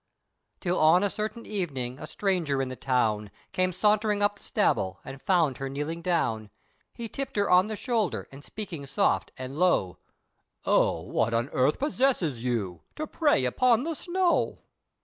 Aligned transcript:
Till 0.61 0.79
on 0.79 1.03
a 1.03 1.11
certain 1.11 1.45
evening, 1.45 1.99
a 1.99 2.07
stranger 2.07 2.59
in 2.59 2.69
the 2.69 2.75
town, 2.75 3.29
Came 3.51 3.71
sauntering 3.71 4.23
up 4.23 4.35
the 4.37 4.43
Staball, 4.43 4.97
and 5.05 5.21
found 5.21 5.59
her 5.59 5.69
kneeling 5.69 6.01
down, 6.01 6.49
He 6.95 7.07
tipped 7.07 7.35
her 7.35 7.51
on 7.51 7.67
the 7.67 7.75
shoulder, 7.75 8.27
and 8.31 8.43
speaking 8.43 8.87
soft, 8.87 9.31
and 9.37 9.59
low, 9.59 9.99
"O 10.65 11.01
what 11.01 11.35
on 11.35 11.49
earth 11.49 11.77
possesses 11.77 12.43
you, 12.43 12.81
to 12.95 13.05
pray 13.05 13.45
upon 13.45 13.83
the 13.83 13.93
snow." 13.93 14.57